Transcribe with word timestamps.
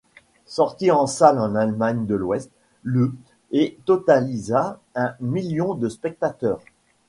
Sorti 0.47 0.89
en 0.89 1.05
salles 1.05 1.37
en 1.37 1.53
Allemagne 1.53 2.07
de 2.07 2.15
l'Ouest 2.15 2.49
le 2.81 3.13
et 3.51 3.77
totalisa 3.85 4.79
un 4.95 5.13
million 5.19 5.75
de 5.75 5.89
spectateurs. 5.89 6.63